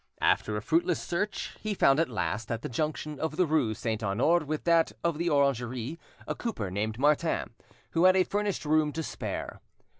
After 0.23 0.57
a 0.57 0.63
fruitless 0.63 0.99
search, 0.99 1.55
he 1.59 1.75
found 1.75 1.99
at 1.99 2.09
last, 2.09 2.49
at 2.51 2.63
the 2.63 2.69
junction 2.69 3.19
of 3.19 3.35
the 3.37 3.45
rue 3.45 3.75
Saint 3.75 4.01
Honore 4.01 4.39
with 4.39 4.63
that 4.63 4.93
of 5.03 5.19
the 5.19 5.29
Orangerie, 5.29 5.99
a 6.27 6.33
cooper 6.33 6.71
named 6.71 6.97
Martin, 6.97 7.51
who 7.91 8.05
had 8.05 8.15
a 8.15 8.23
furnished 8.23 8.65
room 8.65 8.91
to 8.93 9.03
spare. 9.03 9.61